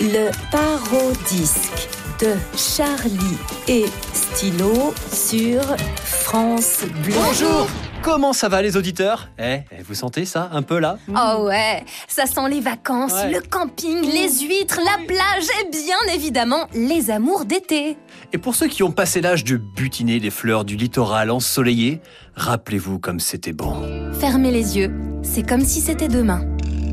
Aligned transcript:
le 0.00 0.30
parodisque 0.50 1.88
de 2.20 2.34
Charlie 2.56 3.36
et 3.68 3.84
Stylo 4.12 4.94
sur 5.12 5.62
France 5.96 6.80
Bleu. 7.04 7.14
Bonjour 7.14 7.66
Comment 8.00 8.32
ça 8.32 8.48
va 8.48 8.62
les 8.62 8.76
auditeurs? 8.76 9.28
Eh, 9.40 9.58
eh, 9.72 9.82
vous 9.84 9.94
sentez 9.94 10.24
ça 10.24 10.50
un 10.52 10.62
peu 10.62 10.78
là? 10.78 10.98
Oh 11.08 11.46
ouais, 11.46 11.84
ça 12.06 12.26
sent 12.26 12.48
les 12.48 12.60
vacances, 12.60 13.12
Ouais. 13.12 13.32
le 13.32 13.40
camping, 13.40 14.00
les 14.02 14.30
huîtres, 14.46 14.78
la 14.84 15.04
plage 15.04 15.44
et 15.60 15.68
bien 15.70 16.14
évidemment 16.14 16.68
les 16.74 17.10
amours 17.10 17.44
d'été. 17.44 17.96
Et 18.32 18.38
pour 18.38 18.54
ceux 18.54 18.68
qui 18.68 18.84
ont 18.84 18.92
passé 18.92 19.20
l'âge 19.20 19.42
de 19.42 19.56
butiner 19.56 20.20
les 20.20 20.30
fleurs 20.30 20.64
du 20.64 20.76
littoral 20.76 21.28
ensoleillé, 21.32 22.00
rappelez-vous 22.36 23.00
comme 23.00 23.18
c'était 23.18 23.52
bon. 23.52 23.82
Fermez 24.20 24.52
les 24.52 24.78
yeux, 24.78 24.92
c'est 25.24 25.46
comme 25.46 25.64
si 25.64 25.80
c'était 25.80 26.08
demain. 26.08 26.42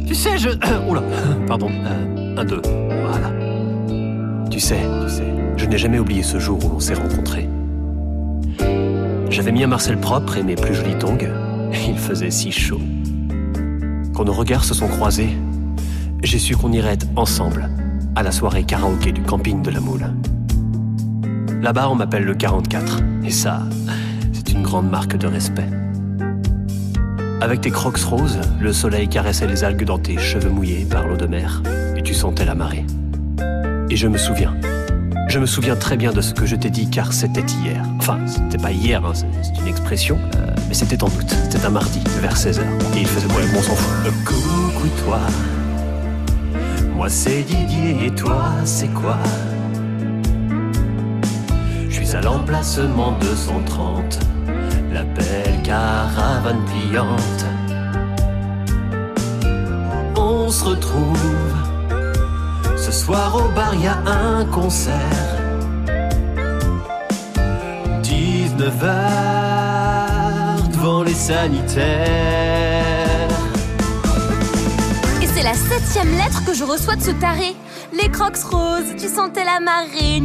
Tu 0.07 0.15
sais, 0.15 0.39
je... 0.39 0.49
Oula, 0.89 1.03
pardon. 1.47 1.69
Euh, 1.71 2.24
un, 2.37 2.45
deux, 2.45 2.61
voilà. 3.07 3.31
Tu 4.49 4.59
sais, 4.59 4.79
tu 5.03 5.09
sais, 5.09 5.33
je 5.57 5.65
n'ai 5.65 5.77
jamais 5.77 5.99
oublié 5.99 6.23
ce 6.23 6.39
jour 6.39 6.63
où 6.63 6.69
l'on 6.69 6.79
s'est 6.79 6.93
rencontrés. 6.93 7.49
J'avais 9.29 9.51
mis 9.51 9.63
un 9.63 9.67
Marcel 9.67 9.97
propre 9.97 10.37
et 10.37 10.43
mes 10.43 10.55
plus 10.55 10.73
jolis 10.73 10.97
tongs. 10.97 11.17
Il 11.87 11.97
faisait 11.97 12.31
si 12.31 12.51
chaud. 12.51 12.79
Quand 14.13 14.25
nos 14.25 14.33
regards 14.33 14.63
se 14.63 14.73
sont 14.73 14.87
croisés, 14.87 15.35
j'ai 16.23 16.39
su 16.39 16.55
qu'on 16.55 16.71
irait 16.71 16.97
ensemble 17.15 17.69
à 18.15 18.23
la 18.23 18.31
soirée 18.31 18.63
karaoké 18.63 19.11
du 19.11 19.21
camping 19.21 19.61
de 19.61 19.71
la 19.71 19.79
Moule. 19.79 20.05
Là-bas, 21.61 21.89
on 21.89 21.95
m'appelle 21.95 22.23
le 22.23 22.33
44. 22.33 23.01
Et 23.23 23.31
ça, 23.31 23.63
c'est 24.31 24.51
une 24.51 24.61
grande 24.61 24.89
marque 24.89 25.17
de 25.17 25.27
respect. 25.27 25.67
Avec 27.45 27.61
tes 27.61 27.69
crocs 27.69 27.99
roses, 27.99 28.39
le 28.59 28.73
soleil 28.73 29.07
caressait 29.07 29.45
les 29.45 29.63
algues 29.63 29.85
dans 29.85 29.99
tes 29.99 30.17
cheveux 30.17 30.49
mouillés 30.49 30.83
par 30.83 31.05
l'eau 31.05 31.15
de 31.15 31.27
mer, 31.27 31.61
et 31.95 32.01
tu 32.01 32.15
sentais 32.15 32.43
la 32.43 32.55
marée. 32.55 32.83
Et 33.91 33.95
je 33.95 34.07
me 34.07 34.17
souviens. 34.17 34.55
Je 35.29 35.37
me 35.37 35.45
souviens 35.45 35.75
très 35.75 35.95
bien 35.95 36.11
de 36.11 36.21
ce 36.21 36.33
que 36.33 36.47
je 36.47 36.55
t'ai 36.55 36.71
dit 36.71 36.89
car 36.89 37.13
c'était 37.13 37.45
hier. 37.45 37.85
Enfin, 37.99 38.17
c'était 38.25 38.57
pas 38.57 38.71
hier, 38.71 39.05
hein, 39.05 39.13
c'est 39.13 39.61
une 39.61 39.67
expression, 39.67 40.17
euh, 40.37 40.55
mais 40.67 40.73
c'était 40.73 41.03
en 41.03 41.05
août. 41.05 41.37
C'était 41.43 41.63
un 41.63 41.69
mardi, 41.69 42.01
vers 42.19 42.35
16h. 42.35 42.61
Et 42.95 43.01
il 43.01 43.05
faisait 43.05 43.27
beau, 43.27 43.35
on 43.55 43.61
s'en 43.61 43.75
fout. 43.75 44.11
Coucou 44.25 44.87
toi, 45.05 45.19
moi 46.95 47.09
c'est 47.09 47.43
Didier 47.43 48.07
et 48.07 48.11
toi 48.11 48.53
c'est 48.63 48.91
quoi? 48.91 49.19
Je 51.89 51.93
suis 51.93 52.15
à 52.15 52.21
l'emplacement 52.21 53.15
230, 53.21 54.19
la 54.91 55.03
belle 55.03 55.61
On 60.15 60.49
se 60.49 60.63
retrouve 60.63 61.17
ce 62.77 62.91
soir 62.91 63.35
au 63.35 63.49
bar, 63.55 63.73
y 63.73 63.87
a 63.87 63.97
un 64.05 64.45
concert. 64.45 64.93
19h 68.03 68.81
devant 70.71 71.01
les 71.01 71.15
sanitaires. 71.15 71.95
Et 75.21 75.27
c'est 75.27 75.43
la 75.43 75.55
septième 75.55 76.11
lettre 76.11 76.45
que 76.45 76.53
je 76.53 76.63
reçois 76.63 76.95
de 76.95 77.01
ce 77.01 77.11
taré. 77.11 77.55
Les 77.91 78.09
crocs 78.11 78.37
roses, 78.51 78.95
tu 78.99 79.07
sentais 79.07 79.45
la 79.45 79.59
marée. 79.59 80.21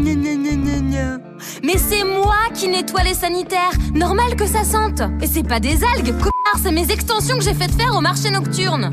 Mais 1.63 1.77
c'est 1.77 2.05
moi 2.05 2.37
qui 2.55 2.69
nettoie 2.69 3.03
les 3.03 3.15
sanitaires. 3.15 3.73
Normal 3.95 4.37
que 4.37 4.47
ça 4.47 4.65
sente. 4.65 5.03
Et 5.21 5.27
c'est 5.27 5.47
pas 5.47 5.61
des 5.61 5.85
algues, 5.85 6.15
c'est 6.63 6.73
mes 6.73 6.91
extensions 6.91 7.37
que 7.37 7.45
j'ai 7.45 7.55
faites 7.55 7.73
faire 7.73 7.95
au 7.97 8.01
marché 8.01 8.31
nocturne. 8.31 8.91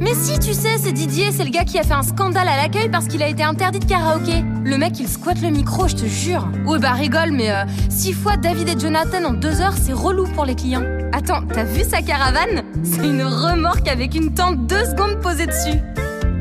Mais 0.00 0.14
si, 0.14 0.38
tu 0.38 0.54
sais, 0.54 0.78
c'est 0.78 0.92
Didier, 0.92 1.32
c'est 1.32 1.44
le 1.44 1.50
gars 1.50 1.64
qui 1.64 1.78
a 1.78 1.82
fait 1.82 1.94
un 1.94 2.02
scandale 2.02 2.46
à 2.46 2.56
l'accueil 2.56 2.88
parce 2.88 3.06
qu'il 3.06 3.22
a 3.22 3.26
été 3.26 3.42
interdit 3.42 3.80
de 3.80 3.84
karaoké. 3.84 4.44
Le 4.62 4.78
mec, 4.78 5.00
il 5.00 5.08
squatte 5.08 5.42
le 5.42 5.50
micro, 5.50 5.88
je 5.88 5.96
te 5.96 6.06
jure. 6.06 6.46
Ouais, 6.66 6.78
bah 6.78 6.92
rigole, 6.92 7.32
mais 7.32 7.50
euh, 7.50 7.64
six 7.88 8.12
fois 8.12 8.36
David 8.36 8.68
et 8.68 8.78
Jonathan 8.78 9.24
en 9.24 9.32
deux 9.32 9.60
heures, 9.60 9.74
c'est 9.80 9.92
relou 9.92 10.26
pour 10.34 10.44
les 10.44 10.54
clients. 10.54 10.84
Attends, 11.12 11.42
t'as 11.52 11.64
vu 11.64 11.82
sa 11.82 12.00
caravane? 12.00 12.62
C'est 12.84 13.04
une 13.04 13.24
remorque 13.24 13.88
avec 13.88 14.14
une 14.14 14.32
tente 14.32 14.66
deux 14.66 14.84
secondes 14.84 15.20
posée 15.20 15.46
dessus. 15.46 15.78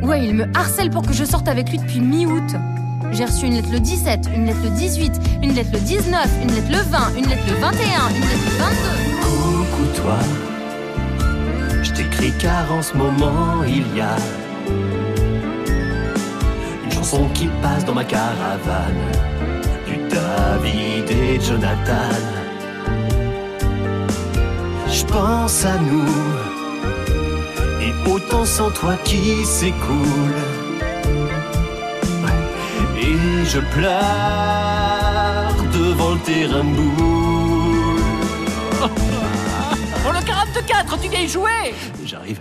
Ouais, 0.04 0.24
il 0.24 0.36
me 0.36 0.46
harcèle 0.56 0.92
pour 0.92 1.02
que 1.02 1.14
je 1.14 1.24
sorte 1.24 1.48
avec 1.48 1.72
lui 1.72 1.80
depuis 1.80 2.00
mi-août. 2.00 2.56
J'ai 3.12 3.26
reçu 3.26 3.46
une 3.46 3.54
lettre 3.54 3.72
le 3.72 3.80
17, 3.80 4.30
une 4.34 4.46
lettre 4.46 4.60
le 4.64 4.70
18, 4.70 5.12
une 5.44 5.54
lettre 5.54 5.70
le 5.74 5.80
19, 5.80 6.28
une 6.42 6.52
lettre 6.52 6.72
le 6.72 6.78
20, 6.78 7.16
une 7.18 7.28
lettre 7.28 7.44
le 7.48 7.56
21, 7.56 8.10
une 8.10 8.22
lettre 8.22 8.46
le 8.46 8.52
22. 8.58 8.78
Coucou 9.22 10.02
toi, 10.02 10.20
je 11.84 11.92
t'écris 11.92 12.34
car 12.40 12.72
en 12.72 12.82
ce 12.82 12.96
moment 12.96 13.64
il 13.68 13.96
y 13.96 14.02
a 14.02 14.16
une 16.84 16.92
chanson 16.92 17.28
qui 17.34 17.48
passe 17.62 17.86
dans 17.86 17.94
ma 17.94 18.04
caravane 18.04 18.94
du 19.88 19.98
David 20.10 21.10
et 21.10 21.40
Jonathan. 21.40 22.14
Je 24.90 25.04
pense 25.06 25.66
à 25.66 25.78
nous 25.80 26.48
et 27.82 28.10
autant 28.10 28.46
sans 28.46 28.72
toi 28.72 28.96
qui 29.04 29.46
s'écoule. 29.46 30.57
Je 33.50 33.60
pleure 33.60 33.94
devant 35.72 36.12
le 36.16 36.20
terrain 36.20 36.64
de 36.64 36.82
boule. 36.98 38.02
Oh 40.06 40.12
le 40.12 40.26
44, 40.26 41.02
tu 41.02 41.10
viens 41.10 41.22
y 41.22 41.28
jouer 41.28 41.74
J'arrive. 42.06 42.40